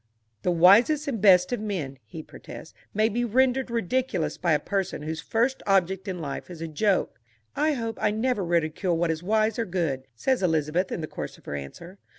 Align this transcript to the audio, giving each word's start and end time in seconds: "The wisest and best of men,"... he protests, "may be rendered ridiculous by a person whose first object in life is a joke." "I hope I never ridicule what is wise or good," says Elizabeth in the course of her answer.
"The 0.41 0.49
wisest 0.51 1.07
and 1.07 1.21
best 1.21 1.51
of 1.51 1.59
men,"... 1.59 1.99
he 2.03 2.23
protests, 2.23 2.73
"may 2.91 3.07
be 3.07 3.23
rendered 3.23 3.69
ridiculous 3.69 4.35
by 4.35 4.53
a 4.53 4.59
person 4.59 5.03
whose 5.03 5.21
first 5.21 5.61
object 5.67 6.07
in 6.07 6.17
life 6.17 6.49
is 6.49 6.59
a 6.59 6.67
joke." 6.67 7.19
"I 7.55 7.73
hope 7.73 7.99
I 8.01 8.09
never 8.09 8.43
ridicule 8.43 8.97
what 8.97 9.11
is 9.11 9.21
wise 9.21 9.59
or 9.59 9.65
good," 9.65 10.07
says 10.15 10.41
Elizabeth 10.41 10.91
in 10.91 11.01
the 11.01 11.07
course 11.07 11.37
of 11.37 11.45
her 11.45 11.53
answer. 11.53 11.99